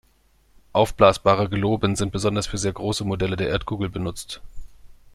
[0.73, 4.41] Aufblasbare Globen sind besonders für sehr große Modelle der Erdkugel benutzt.